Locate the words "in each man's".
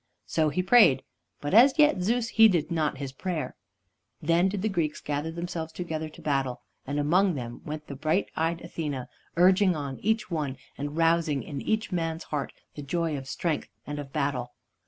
11.43-12.23